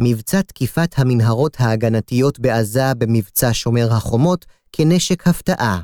[0.00, 5.80] מבצע תקיפת המנהרות ההגנתיות בעזה במבצע שומר החומות כנשק הפתעה.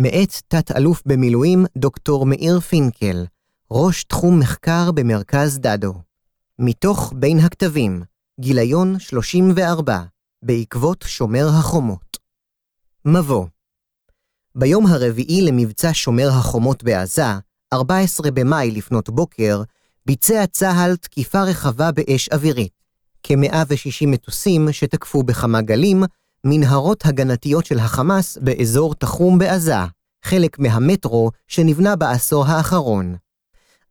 [0.00, 3.24] מאת תת-אלוף במילואים דוקטור מאיר פינקל,
[3.70, 5.94] ראש תחום מחקר במרכז דדו.
[6.58, 8.02] מתוך בין הכתבים,
[8.40, 10.02] גיליון 34,
[10.42, 12.16] בעקבות שומר החומות.
[13.04, 13.46] מבוא
[14.54, 17.38] ביום הרביעי למבצע שומר החומות בעזה,
[17.72, 19.62] 14 במאי לפנות בוקר,
[20.06, 22.77] ביצע צה"ל תקיפה רחבה באש אווירית.
[23.28, 26.04] כ-160 מטוסים שתקפו בכמה גלים,
[26.44, 29.74] מנהרות הגנתיות של החמאס באזור תחום בעזה,
[30.24, 33.16] חלק מהמטרו שנבנה בעשור האחרון.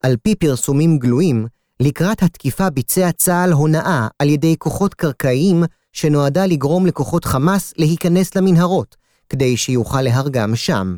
[0.04, 1.48] על פי פרסומים גלויים,
[1.80, 8.96] לקראת התקיפה ביצע צה"ל הונאה על ידי כוחות קרקעיים שנועדה לגרום לכוחות חמאס להיכנס למנהרות,
[9.30, 10.98] כדי שיוכל להרגם שם.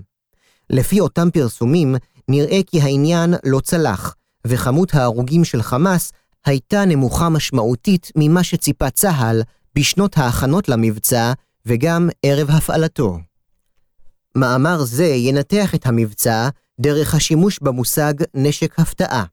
[0.70, 1.96] לפי אותם פרסומים,
[2.28, 4.16] נראה כי העניין לא צלח,
[4.48, 6.12] וכמות ההרוגים של חמאס
[6.46, 9.42] הייתה נמוכה משמעותית ממה שציפה צה"ל
[9.76, 11.34] בשנות ההכנות למבצע
[11.66, 13.18] וגם ערב הפעלתו.
[14.36, 16.50] מאמר זה ינתח את המבצע
[16.80, 19.24] דרך השימוש במושג נשק הפתעה.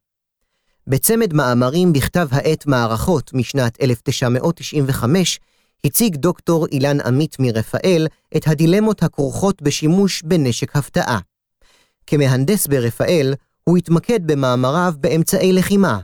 [0.86, 5.40] בצמד מאמרים בכתב העת מערכות משנת 1995,
[5.84, 11.18] הציג דוקטור אילן עמית מרפאל את הדילמות הכרוכות בשימוש בנשק הפתעה.
[12.06, 16.00] כמהנדס ברפאל, הוא התמקד במאמריו באמצעי לחימה,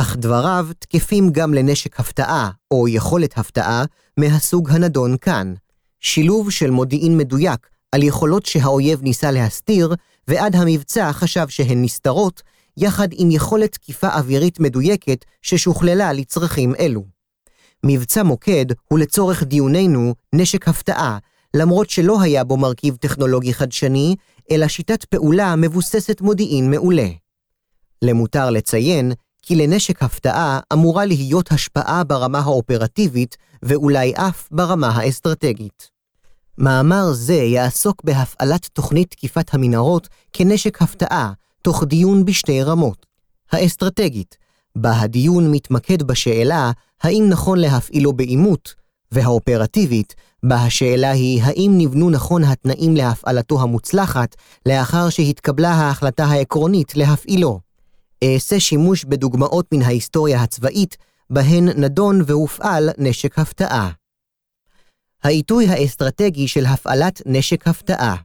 [0.00, 3.84] אך דבריו תקפים גם לנשק הפתעה, או יכולת הפתעה,
[4.16, 5.54] מהסוג הנדון כאן.
[6.00, 9.94] שילוב של מודיעין מדויק על יכולות שהאויב ניסה להסתיר,
[10.28, 12.42] ועד המבצע חשב שהן נסתרות,
[12.76, 17.04] יחד עם יכולת תקיפה אווירית מדויקת ששוכללה לצרכים אלו.
[17.86, 21.18] מבצע מוקד הוא לצורך דיוננו נשק הפתעה,
[21.54, 24.16] למרות שלא היה בו מרכיב טכנולוגי חדשני,
[24.50, 27.08] אלא שיטת פעולה מבוססת מודיעין מעולה.
[28.02, 35.90] למותר לציין כי לנשק הפתעה אמורה להיות השפעה ברמה האופרטיבית ואולי אף ברמה האסטרטגית.
[36.58, 41.32] מאמר זה יעסוק בהפעלת תוכנית תקיפת המנהרות כנשק הפתעה,
[41.62, 43.06] תוך דיון בשתי רמות.
[43.52, 44.36] האסטרטגית,
[44.76, 46.70] בה הדיון מתמקד בשאלה
[47.02, 48.74] האם נכון להפעילו בעימות,
[49.12, 54.36] והאופרטיבית, בה השאלה היא האם נבנו נכון התנאים להפעלתו המוצלחת
[54.66, 57.60] לאחר שהתקבלה ההחלטה העקרונית להפעילו.
[58.24, 60.96] אעשה שימוש בדוגמאות מן ההיסטוריה הצבאית,
[61.30, 63.90] בהן נדון והופעל נשק הפתעה.
[65.22, 68.16] העיתוי האסטרטגי של הפעלת נשק הפתעה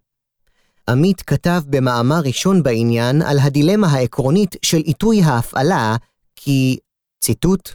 [0.90, 5.96] עמית כתב במאמר ראשון בעניין על הדילמה העקרונית של עיתוי ההפעלה,
[6.36, 6.78] כי,
[7.24, 7.70] ציטוט,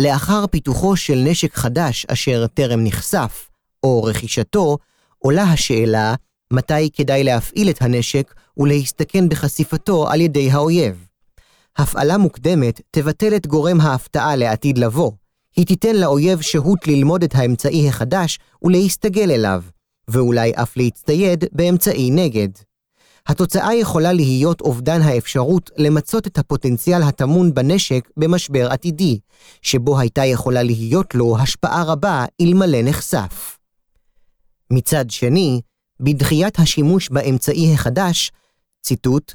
[0.00, 3.48] לאחר פיתוחו של נשק חדש אשר טרם נחשף,
[3.82, 4.78] או רכישתו,
[5.18, 6.14] עולה השאלה
[6.52, 11.06] מתי כדאי להפעיל את הנשק ולהסתכן בחשיפתו על ידי האויב.
[11.80, 15.12] הפעלה מוקדמת תבטל את גורם ההפתעה לעתיד לבוא.
[15.56, 19.62] היא תיתן לאויב שהות ללמוד את האמצעי החדש ולהסתגל אליו,
[20.08, 22.48] ואולי אף להצטייד באמצעי נגד.
[23.26, 29.18] התוצאה יכולה להיות אובדן האפשרות למצות את הפוטנציאל הטמון בנשק במשבר עתידי,
[29.62, 33.58] שבו הייתה יכולה להיות לו השפעה רבה אלמלא נחשף.
[34.70, 35.60] מצד שני,
[36.00, 38.32] בדחיית השימוש באמצעי החדש,
[38.82, 39.34] ציטוט,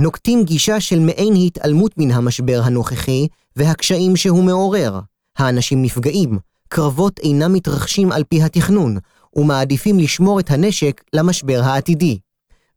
[0.00, 3.26] נוקטים גישה של מעין התעלמות מן המשבר הנוכחי
[3.56, 5.00] והקשיים שהוא מעורר.
[5.38, 8.96] האנשים נפגעים, קרבות אינם מתרחשים על פי התכנון,
[9.36, 12.18] ומעדיפים לשמור את הנשק למשבר העתידי.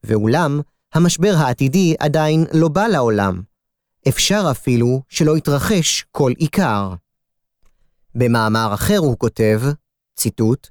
[0.04, 0.62] ואולם,
[0.94, 3.42] המשבר העתידי עדיין לא בא לעולם.
[4.08, 6.94] אפשר אפילו שלא יתרחש כל עיקר.
[8.16, 9.62] במאמר אחר הוא כותב,
[10.16, 10.68] ציטוט,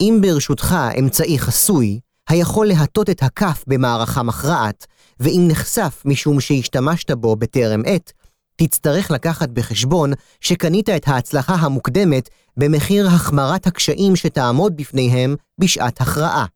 [0.00, 4.86] אם ברשותך אמצעי חסוי, היכול להטות את הכף במערכה מכרעת,
[5.20, 8.12] ואם נחשף משום שהשתמשת בו בטרם עת,
[8.56, 16.46] תצטרך לקחת בחשבון שקנית את ההצלחה המוקדמת במחיר החמרת הקשיים שתעמוד בפניהם בשעת הכרעה.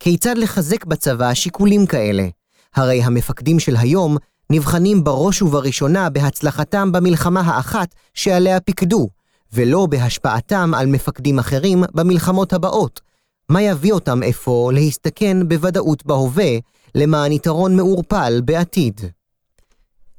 [0.00, 2.28] כיצד לחזק בצבא שיקולים כאלה?
[2.74, 4.16] הרי המפקדים של היום
[4.50, 9.08] נבחנים בראש ובראשונה בהצלחתם במלחמה האחת שעליה פיקדו,
[9.52, 13.00] ולא בהשפעתם על מפקדים אחרים במלחמות הבאות,
[13.48, 16.58] מה יביא אותם אפוא להסתכן בוודאות בהווה,
[16.94, 19.00] למען יתרון מעורפל בעתיד.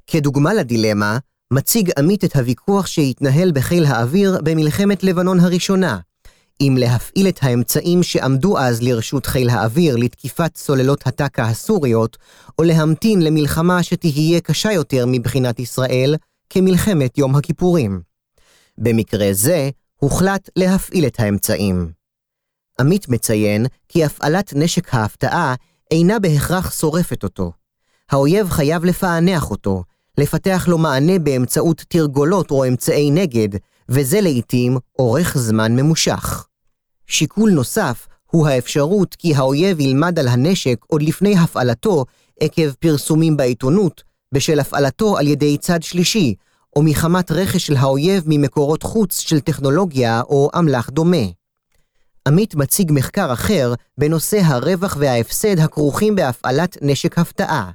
[0.08, 1.18] כדוגמה לדילמה,
[1.54, 6.00] מציג עמית את הוויכוח שהתנהל בחיל האוויר במלחמת לבנון הראשונה,
[6.62, 12.18] אם להפעיל את האמצעים שעמדו אז לרשות חיל האוויר לתקיפת סוללות הטקה הסוריות,
[12.60, 16.16] או להמתין למלחמה שתהיה קשה יותר מבחינת ישראל,
[16.50, 18.02] כמלחמת יום הכיפורים.
[18.78, 21.97] במקרה זה, הוחלט להפעיל את האמצעים.
[22.80, 25.56] עמית מציין כי הפעלת נשק ההפתעה
[25.92, 27.52] אינה בהכרח שורפת אותו.
[28.12, 29.84] האויב חייב לפענח אותו,
[30.18, 33.50] לפתח לו מענה באמצעות תרגולות או אמצעי נגד,
[33.90, 36.48] וזה לעתים אורך זמן ממושך.
[37.08, 42.06] שיקול נוסף הוא האפשרות כי האויב ילמד על הנשק עוד לפני הפעלתו
[42.40, 46.36] עקב פרסומים בעיתונות, בשל הפעלתו על ידי צד שלישי,
[46.76, 51.26] או מחמת רכש של האויב ממקורות חוץ של טכנולוגיה או אמל"ח דומה.
[52.28, 57.72] עמית מציג מחקר אחר בנושא הרווח וההפסד הכרוכים בהפעלת נשק הפתעה.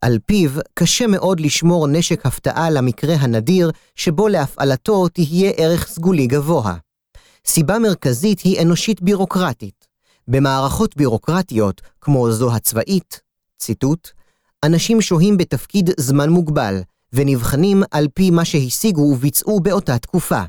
[0.00, 6.74] על פיו, קשה מאוד לשמור נשק הפתעה למקרה הנדיר שבו להפעלתו תהיה ערך סגולי גבוה.
[7.46, 9.86] סיבה מרכזית היא אנושית בירוקרטית.
[10.28, 13.20] במערכות בירוקרטיות, כמו זו הצבאית,
[13.58, 14.08] ציטוט,
[14.64, 16.80] אנשים שוהים בתפקיד זמן מוגבל,
[17.12, 20.42] ונבחנים על פי מה שהשיגו וביצעו באותה תקופה.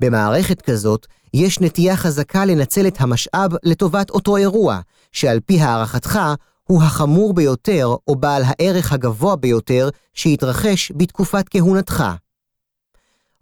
[0.00, 4.80] במערכת כזאת, יש נטייה חזקה לנצל את המשאב לטובת אותו אירוע,
[5.12, 6.18] שעל פי הערכתך
[6.64, 12.04] הוא החמור ביותר או בעל הערך הגבוה ביותר שהתרחש בתקופת כהונתך.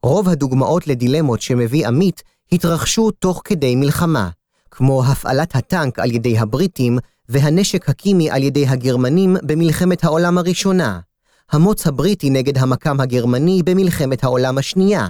[0.03, 2.23] רוב הדוגמאות לדילמות שמביא עמית
[2.53, 4.31] התרחשו תוך כדי מלחמה,
[4.71, 6.99] כמו הפעלת הטנק על ידי הבריטים
[7.29, 11.01] והנשק הקימי על ידי הגרמנים במלחמת העולם הראשונה,
[11.53, 15.09] המוץ הבריטי נגד המקם הגרמני במלחמת העולם השנייה,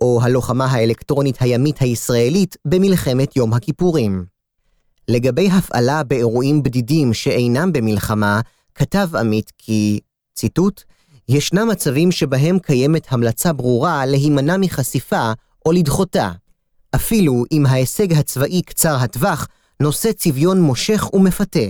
[0.00, 4.24] או הלוחמה האלקטרונית הימית הישראלית במלחמת יום הכיפורים.
[5.08, 8.40] לגבי הפעלה באירועים בדידים שאינם במלחמה,
[8.74, 10.00] כתב עמית כי,
[10.34, 10.82] ציטוט,
[11.28, 15.32] ישנם מצבים שבהם קיימת המלצה ברורה להימנע מחשיפה
[15.66, 16.30] או לדחותה,
[16.94, 19.48] אפילו אם ההישג הצבאי קצר הטווח
[19.80, 21.66] נושא צביון מושך ומפתה.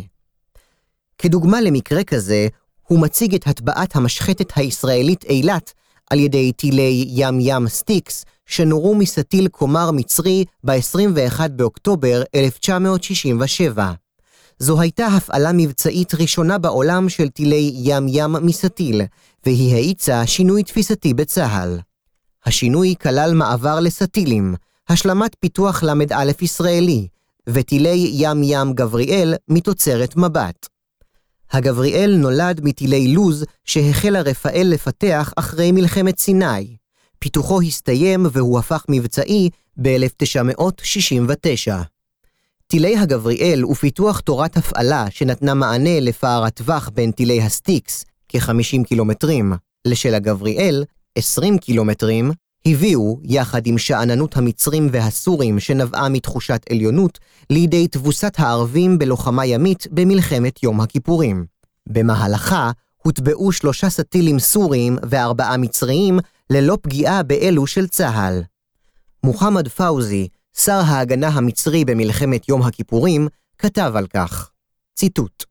[1.18, 2.48] כדוגמה למקרה כזה,
[2.82, 5.72] הוא מציג את הטבעת המשחטת הישראלית אילת
[6.10, 13.92] על ידי טילי ים ים סטיקס, שנורו מסטיל קומר מצרי ב-21 באוקטובר 1967.
[14.58, 19.02] זו הייתה הפעלה מבצעית ראשונה בעולם של טילי ים ים מסטיל,
[19.46, 21.78] והיא האיצה שינוי תפיסתי בצה"ל.
[22.46, 24.54] השינוי כלל מעבר לסטילים,
[24.88, 27.08] השלמת פיתוח ל"א ישראלי,
[27.48, 30.73] וטילי ים ים גבריאל מתוצרת מבט.
[31.52, 36.76] הגבריאל נולד מטילי לוז שהחלה רפאל לפתח אחרי מלחמת סיני.
[37.18, 39.50] פיתוחו הסתיים והוא הפך מבצעי
[39.82, 41.72] ב-1969.
[42.66, 49.52] טילי הגבריאל ופיתוח תורת הפעלה שנתנה מענה לפער הטווח בין טילי הסטיקס, כ-50 קילומטרים,
[49.84, 50.84] לשל הגבריאל,
[51.18, 52.30] 20 קילומטרים,
[52.66, 57.18] הביאו, יחד עם שאננות המצרים והסורים שנבעה מתחושת עליונות,
[57.50, 61.44] לידי תבוסת הערבים בלוחמה ימית במלחמת יום הכיפורים.
[61.88, 62.70] במהלכה
[63.02, 66.18] הוטבעו שלושה סטילים סוריים וארבעה מצריים
[66.50, 68.42] ללא פגיעה באלו של צה"ל.
[69.24, 73.28] מוחמד פאוזי, שר ההגנה המצרי במלחמת יום הכיפורים,
[73.58, 74.50] כתב על כך,
[74.94, 75.44] ציטוט: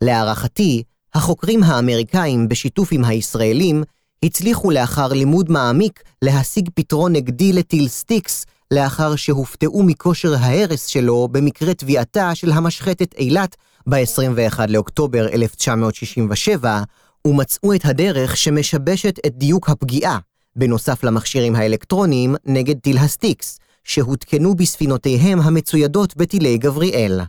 [0.00, 0.82] להערכתי,
[1.14, 3.82] החוקרים האמריקאים בשיתוף עם הישראלים
[4.24, 11.74] הצליחו לאחר לימוד מעמיק להשיג פתרון נגדי לטיל סטיקס לאחר שהופתעו מכושר ההרס שלו במקרה
[11.74, 16.82] טביעתה של המשחתת אילת ב-21 לאוקטובר 1967,
[17.26, 20.18] ומצאו את הדרך שמשבשת את דיוק הפגיעה,
[20.56, 27.20] בנוסף למכשירים האלקטרוניים נגד טיל הסטיקס, שהותקנו בספינותיהם המצוידות בטילי גבריאל.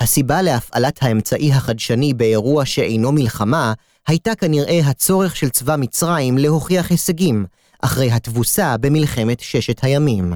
[0.00, 3.72] הסיבה להפעלת האמצעי החדשני באירוע שאינו מלחמה,
[4.06, 7.46] הייתה כנראה הצורך של צבא מצרים להוכיח הישגים,
[7.82, 10.32] אחרי התבוסה במלחמת ששת הימים.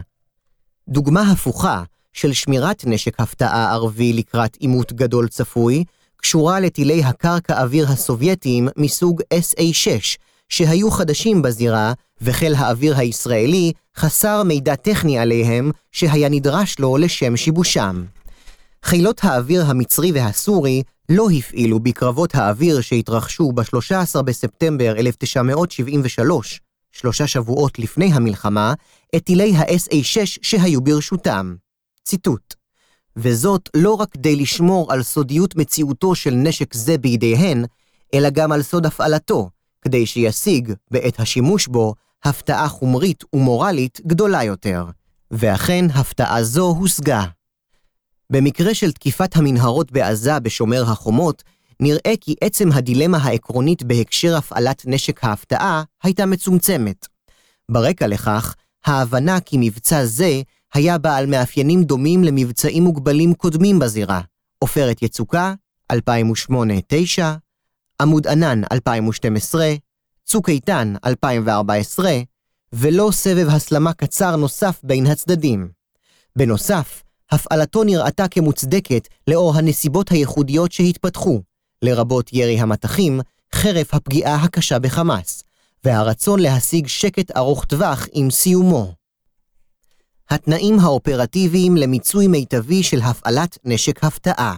[0.89, 5.85] דוגמה הפוכה של שמירת נשק הפתעה ערבי לקראת עימות גדול צפוי,
[6.17, 10.19] קשורה לטילי הקרקע אוויר הסובייטיים מסוג SA-6,
[10.49, 18.05] שהיו חדשים בזירה, וחיל האוויר הישראלי חסר מידע טכני עליהם שהיה נדרש לו לשם שיבושם.
[18.83, 26.61] חילות האוויר המצרי והסורי לא הפעילו בקרבות האוויר שהתרחשו ב-13 בספטמבר 1973,
[26.93, 28.75] שלושה שבועות לפני המלחמה,
[29.17, 31.55] את טילי ה-SA-6 שהיו ברשותם.
[32.05, 32.55] ציטוט:
[33.17, 37.65] וזאת לא רק כדי לשמור על סודיות מציאותו של נשק זה בידיהן,
[38.15, 39.51] אלא גם על סוד הפעלתו,
[39.83, 41.95] כדי שישיג, בעת השימוש בו,
[42.25, 44.85] הפתעה חומרית ומורלית גדולה יותר.
[45.31, 47.25] ואכן, הפתעה זו הושגה.
[48.31, 51.43] במקרה של תקיפת המנהרות בעזה בשומר החומות,
[51.81, 57.07] נראה כי עצם הדילמה העקרונית בהקשר הפעלת נשק ההפתעה הייתה מצומצמת.
[57.71, 58.55] ברקע לכך,
[58.85, 60.41] ההבנה כי מבצע זה
[60.75, 64.21] היה בעל מאפיינים דומים למבצעים מוגבלים קודמים בזירה,
[64.59, 65.55] עופרת יצוקה,
[65.93, 65.97] 2008-2009,
[68.01, 69.75] עמוד ענן, 2012,
[70.25, 72.13] צוק איתן, 2014,
[72.73, 75.69] ולא סבב הסלמה קצר נוסף בין הצדדים.
[76.37, 77.03] בנוסף,
[77.35, 81.43] הפעלתו נראתה כמוצדקת לאור הנסיבות הייחודיות שהתפתחו,
[81.83, 83.21] לרבות ירי המטחים,
[83.55, 85.45] חרף הפגיעה הקשה בחמאס,
[85.85, 88.93] והרצון להשיג שקט ארוך טווח עם סיומו.
[90.31, 94.57] התנאים האופרטיביים למיצוי מיטבי של הפעלת נשק הפתעה.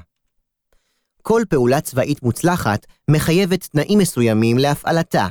[1.23, 5.29] כל פעולה צבאית מוצלחת מחייבת תנאים מסוימים להפעלתה,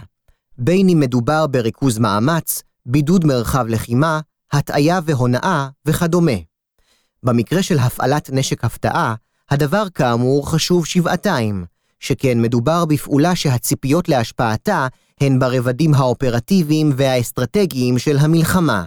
[0.58, 4.20] בין אם מדובר בריכוז מאמץ, בידוד מרחב לחימה,
[4.52, 6.55] הטעיה והונאה וכדומה.
[7.26, 9.16] במקרה של הפעלת נשק הפתעה,
[9.50, 11.66] הדבר כאמור חשוב שבעתיים,
[12.00, 14.88] שכן מדובר בפעולה שהציפיות להשפעתה
[15.22, 18.86] הן ברבדים האופרטיביים והאסטרטגיים של המלחמה.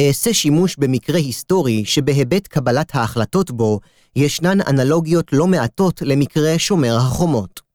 [0.00, 3.80] אעשה שימוש במקרה היסטורי שבהיבט קבלת ההחלטות בו
[4.16, 7.71] ישנן אנלוגיות לא מעטות למקרה שומר החומות.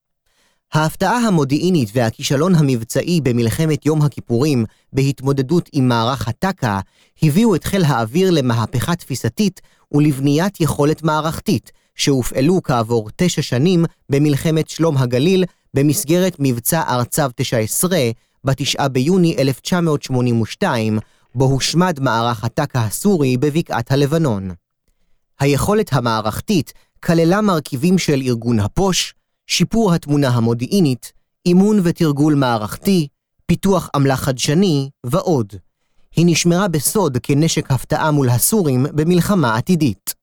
[0.73, 6.79] ההפתעה המודיעינית והכישלון המבצעי במלחמת יום הכיפורים בהתמודדות עם מערך הטק"א
[7.23, 14.97] הביאו את חיל האוויר למהפכה תפיסתית ולבניית יכולת מערכתית, שהופעלו כעבור תשע שנים במלחמת שלום
[14.97, 15.43] הגליל
[15.73, 17.97] במסגרת מבצע ארצב 19
[18.43, 20.99] ב-9 ביוני 1982,
[21.35, 24.51] בו הושמד מערך הטק"א הסורי בבקעת הלבנון.
[25.39, 29.13] היכולת המערכתית כללה מרכיבים של ארגון הפוש,
[29.47, 31.11] שיפור התמונה המודיעינית,
[31.45, 33.07] אימון ותרגול מערכתי,
[33.45, 35.53] פיתוח עמלה חדשני ועוד.
[36.15, 40.15] היא נשמרה בסוד כנשק הפתעה מול הסורים במלחמה עתידית.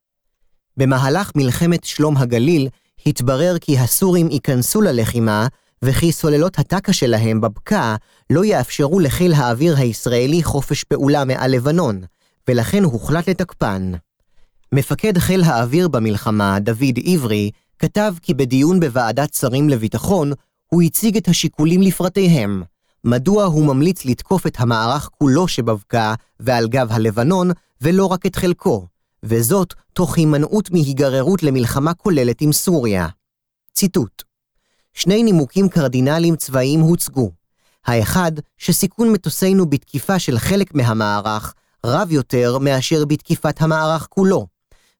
[0.76, 2.68] במהלך מלחמת שלום הגליל
[3.06, 5.46] התברר כי הסורים ייכנסו ללחימה
[5.84, 7.96] וכי סוללות הטק"א שלהם בבקעה
[8.30, 12.00] לא יאפשרו לחיל האוויר הישראלי חופש פעולה מעל לבנון,
[12.48, 13.92] ולכן הוחלט לתקפן.
[14.72, 20.32] מפקד חיל האוויר במלחמה, דוד עברי, כתב כי בדיון בוועדת שרים לביטחון,
[20.66, 22.62] הוא הציג את השיקולים לפרטיהם,
[23.04, 27.50] מדוע הוא ממליץ לתקוף את המערך כולו שבבקעה ועל גב הלבנון,
[27.80, 28.86] ולא רק את חלקו,
[29.22, 33.08] וזאת תוך הימנעות מהיגררות למלחמה כוללת עם סוריה.
[33.72, 34.22] ציטוט
[34.94, 37.30] שני נימוקים קרדינליים צבאיים הוצגו.
[37.86, 41.54] האחד, שסיכון מטוסינו בתקיפה של חלק מהמערך
[41.86, 44.46] רב יותר מאשר בתקיפת המערך כולו,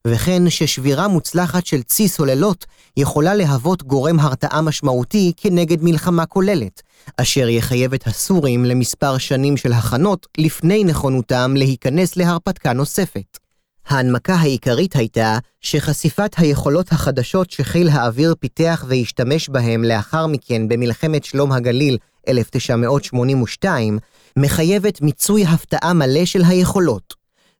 [0.07, 6.83] וכן ששבירה מוצלחת של צי סוללות יכולה להוות גורם הרתעה משמעותי כנגד מלחמה כוללת,
[7.17, 13.39] אשר יחייב את הסורים למספר שנים של הכנות לפני נכונותם להיכנס להרפתקה נוספת.
[13.87, 21.53] ההנמקה העיקרית הייתה שחשיפת היכולות החדשות שחיל האוויר פיתח והשתמש בהם לאחר מכן במלחמת שלום
[21.53, 23.99] הגליל 1982,
[24.37, 27.15] מחייבת מיצוי הפתעה מלא של היכולות.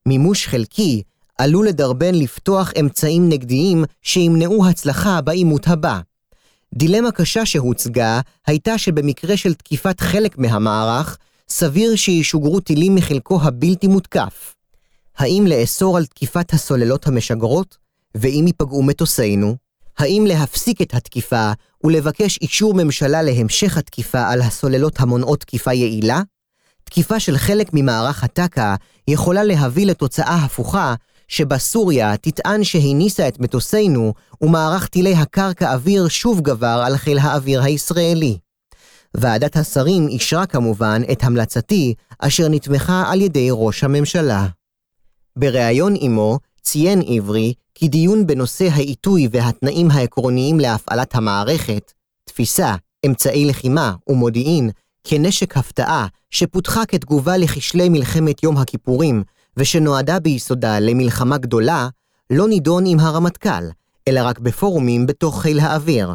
[0.07, 1.03] מימוש חלקי
[1.39, 6.01] עלול לדרבן לפתוח אמצעים נגדיים שימנעו הצלחה בעימות הבא.
[6.75, 14.55] דילמה קשה שהוצגה הייתה שבמקרה של תקיפת חלק מהמערך, סביר שישוגרו טילים מחלקו הבלתי מותקף.
[15.17, 17.77] האם לאסור על תקיפת הסוללות המשגרות?
[18.15, 19.57] ואם ייפגעו מטוסינו?
[19.99, 21.53] האם להפסיק את התקיפה
[21.85, 26.23] ולבקש אישור ממשלה להמשך התקיפה על הסוללות המונעות תקיפה יעילה?
[26.85, 28.75] תקיפה של חלק ממערך הטק"א
[29.09, 30.95] יכולה להביא לתוצאה הפוכה,
[31.35, 38.39] שבה סוריה תטען שהניסה את מטוסינו, ומערך טילי הקרקע-אוויר שוב גבר על חיל האוויר הישראלי.
[39.15, 44.47] ועדת השרים אישרה כמובן את המלצתי, אשר נתמכה על ידי ראש הממשלה.
[45.37, 51.93] בריאיון עמו ציין עברי כי דיון בנושא העיתוי והתנאים העקרוניים להפעלת המערכת,
[52.25, 52.75] תפיסה,
[53.07, 54.71] אמצעי לחימה ומודיעין,
[55.05, 59.23] כנשק הפתעה שפותחה כתגובה לכשלי מלחמת יום הכיפורים,
[59.57, 61.89] ושנועדה ביסודה למלחמה גדולה,
[62.31, 63.65] לא נידון עם הרמטכ"ל,
[64.09, 66.15] אלא רק בפורומים בתוך חיל האוויר.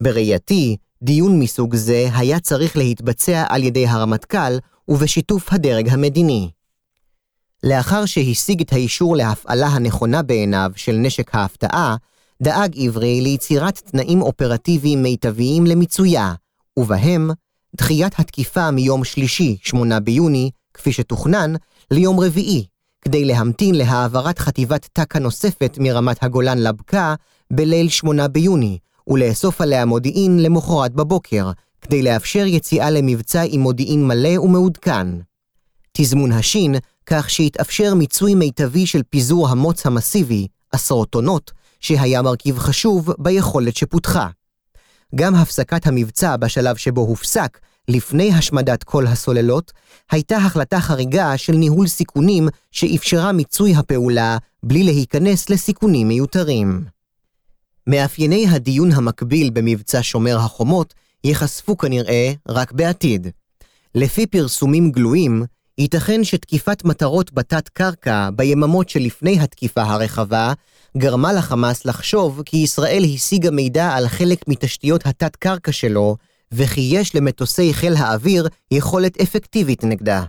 [0.00, 6.50] בראייתי, דיון מסוג זה היה צריך להתבצע על ידי הרמטכ"ל ובשיתוף הדרג המדיני.
[7.64, 11.96] לאחר שהשיג את האישור להפעלה הנכונה בעיניו של נשק ההפתעה,
[12.42, 16.34] דאג עברי ליצירת תנאים אופרטיביים מיטביים למיצויה,
[16.76, 17.30] ובהם
[17.76, 21.54] דחיית התקיפה מיום שלישי, 8 ביוני, כפי שתוכנן,
[21.90, 22.66] ליום רביעי,
[23.02, 27.14] כדי להמתין להעברת חטיבת טק"א נוספת מרמת הגולן לבקעה
[27.52, 28.78] בליל 8 ביוני,
[29.08, 31.50] ולאסוף עליה מודיעין למחרת בבוקר,
[31.80, 35.06] כדי לאפשר יציאה למבצע עם מודיעין מלא ומעודכן.
[35.92, 36.74] תזמון השין
[37.06, 44.28] כך שהתאפשר מיצוי מיטבי של פיזור המוץ המסיבי, עשרות טונות, שהיה מרכיב חשוב ביכולת שפותחה.
[45.14, 49.72] גם הפסקת המבצע בשלב שבו הופסק, לפני השמדת כל הסוללות,
[50.10, 56.84] הייתה החלטה חריגה של ניהול סיכונים שאפשרה מיצוי הפעולה בלי להיכנס לסיכונים מיותרים.
[57.86, 63.28] מאפייני הדיון המקביל במבצע שומר החומות ייחשפו כנראה רק בעתיד.
[63.94, 65.44] לפי פרסומים גלויים,
[65.78, 70.52] ייתכן שתקיפת מטרות בתת-קרקע ביממות שלפני התקיפה הרחבה,
[70.96, 76.16] גרמה לחמאס לחשוב כי ישראל השיגה מידע על חלק מתשתיות התת-קרקע שלו,
[76.52, 80.24] וכי יש למטוסי חיל האוויר יכולת אפקטיבית נגדה.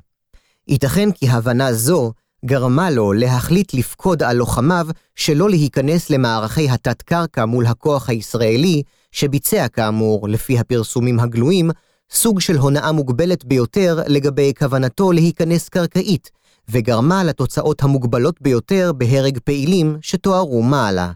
[0.67, 2.11] ייתכן כי הבנה זו
[2.45, 10.27] גרמה לו להחליט לפקוד על לוחמיו שלא להיכנס למערכי התת-קרקע מול הכוח הישראלי, שביצע כאמור,
[10.27, 11.71] לפי הפרסומים הגלויים,
[12.11, 16.31] סוג של הונאה מוגבלת ביותר לגבי כוונתו להיכנס קרקעית,
[16.69, 21.11] וגרמה לתוצאות המוגבלות ביותר בהרג פעילים שתוארו מעלה.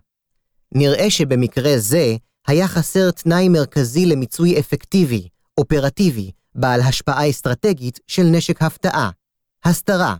[0.75, 2.15] נראה שבמקרה זה
[2.47, 9.09] היה חסר תנאי מרכזי למיצוי אפקטיבי, אופרטיבי, בעל השפעה אסטרטגית של נשק הפתעה,
[9.63, 10.15] הסתרה,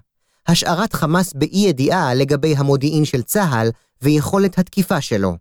[0.48, 3.70] השארת חמאס באי ידיעה לגבי המודיעין של צה"ל
[4.02, 5.38] ויכולת התקיפה שלו.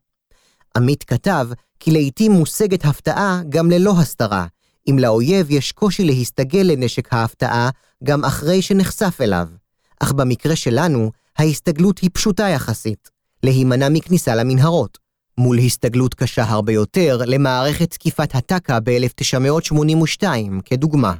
[0.77, 1.49] עמית כתב
[1.81, 4.47] כי לעתים מושגת הפתעה גם ללא הסתרה,
[4.91, 7.71] אם לאויב יש קושי להסתגל לנשק ההפתעה
[8.05, 9.49] גם אחרי שנחשף אליו.
[10.01, 13.11] אך במקרה שלנו, ההסתגלות היא פשוטה יחסית,
[13.43, 14.99] להימנע מכניסה למנהרות,
[15.41, 20.25] מול הסתגלות קשה הרבה יותר למערכת תקיפת הטק"א ב-1982,
[20.65, 21.15] כדוגמה.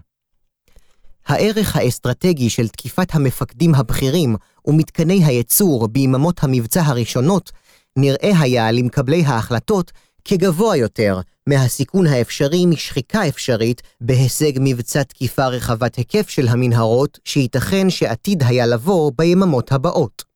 [1.27, 4.37] הערך האסטרטגי של תקיפת המפקדים הבכירים
[4.67, 7.53] ומתקני הייצור ביממות המבצע הראשונות
[7.97, 9.93] נראה היה למקבלי ההחלטות
[10.25, 18.43] כגבוה יותר מהסיכון האפשרי משחיקה אפשרית בהישג מבצע תקיפה רחבת היקף של המנהרות שייתכן שעתיד
[18.43, 20.30] היה לבוא ביממות הבאות.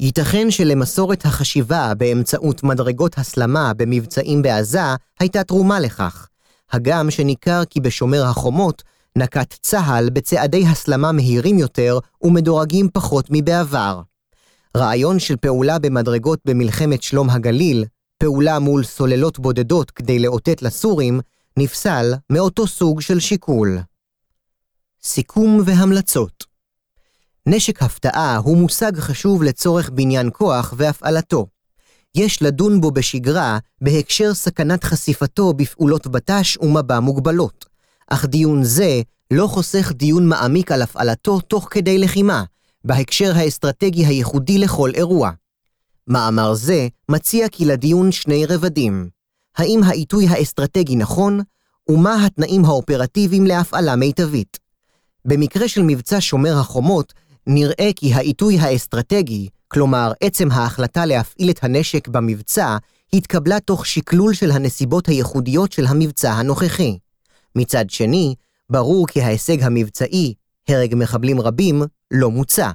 [0.00, 4.80] ייתכן שלמסורת החשיבה באמצעות מדרגות הסלמה במבצעים בעזה
[5.20, 6.28] הייתה תרומה לכך,
[6.72, 8.82] הגם שניכר כי בשומר החומות
[9.16, 14.02] נקט צה"ל בצעדי הסלמה מהירים יותר ומדורגים פחות מבעבר.
[14.76, 17.84] רעיון של פעולה במדרגות במלחמת שלום הגליל,
[18.18, 21.20] פעולה מול סוללות בודדות כדי לאותת לסורים,
[21.56, 23.78] נפסל מאותו סוג של שיקול.
[25.02, 26.45] סיכום והמלצות
[27.48, 31.46] נשק הפתעה הוא מושג חשוב לצורך בניין כוח והפעלתו.
[32.14, 37.64] יש לדון בו בשגרה בהקשר סכנת חשיפתו בפעולות בט"ש ומבע מוגבלות.
[38.10, 39.00] אך דיון זה
[39.30, 42.44] לא חוסך דיון מעמיק על הפעלתו תוך כדי לחימה,
[42.84, 45.30] בהקשר האסטרטגי הייחודי לכל אירוע.
[46.08, 49.08] מאמר זה מציע כי לדיון שני רבדים.
[49.56, 51.40] האם העיתוי האסטרטגי נכון,
[51.88, 54.58] ומה התנאים האופרטיביים להפעלה מיטבית.
[55.24, 57.12] במקרה של מבצע שומר החומות,
[57.46, 62.76] נראה כי העיתוי האסטרטגי, כלומר עצם ההחלטה להפעיל את הנשק במבצע,
[63.12, 66.98] התקבלה תוך שקלול של הנסיבות הייחודיות של המבצע הנוכחי.
[67.56, 68.34] מצד שני,
[68.70, 70.34] ברור כי ההישג המבצעי,
[70.68, 72.70] הרג מחבלים רבים, לא מוצע.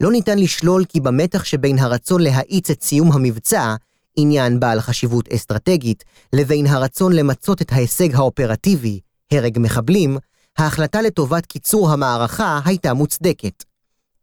[0.00, 3.74] לא ניתן לשלול כי במתח שבין הרצון להאיץ את סיום המבצע,
[4.16, 9.00] עניין בעל חשיבות אסטרטגית, לבין הרצון למצות את ההישג האופרטיבי,
[9.32, 10.18] הרג מחבלים,
[10.58, 13.73] ההחלטה לטובת קיצור המערכה הייתה מוצדקת.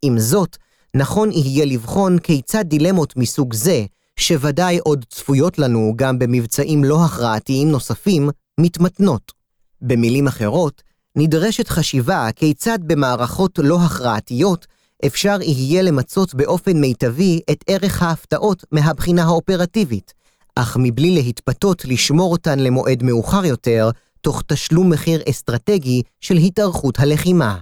[0.02, 0.56] עם זאת,
[0.96, 3.84] נכון יהיה לבחון כיצד דילמות מסוג זה,
[4.16, 9.32] שוודאי עוד צפויות לנו גם במבצעים לא הכרעתיים נוספים, מתמתנות.
[9.80, 10.82] במילים אחרות,
[11.16, 14.66] נדרשת חשיבה כיצד במערכות לא הכרעתיות
[15.06, 20.12] אפשר יהיה למצות באופן מיטבי את ערך ההפתעות מהבחינה האופרטיבית,
[20.56, 27.58] אך מבלי להתפתות לשמור אותן למועד מאוחר יותר, תוך תשלום מחיר אסטרטגי של התארכות הלחימה.